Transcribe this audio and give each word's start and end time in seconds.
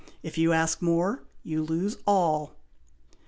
"If 0.23 0.35
you 0.35 0.51
ask 0.51 0.81
more, 0.81 1.21
you 1.43 1.61
lose 1.61 1.97
all." 2.07 2.55